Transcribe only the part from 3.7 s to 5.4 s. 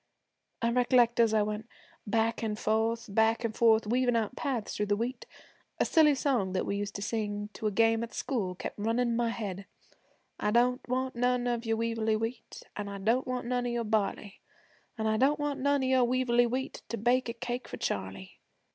weaving out paths through the wheat,